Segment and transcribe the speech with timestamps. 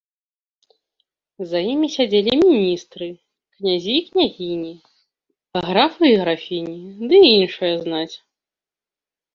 [1.51, 3.09] За імі сядзелі міністры,
[3.59, 4.73] князі і княгіні,
[5.69, 8.13] графы і графіні ды іншая знаць.